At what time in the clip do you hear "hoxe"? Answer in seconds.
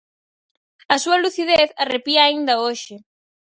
2.63-2.95